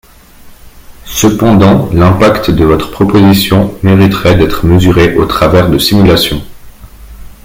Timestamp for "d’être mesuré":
4.35-5.13